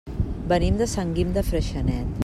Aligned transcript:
Venim 0.53 0.79
de 0.81 0.87
Sant 0.95 1.13
Guim 1.19 1.37
de 1.37 1.45
Freixenet. 1.51 2.19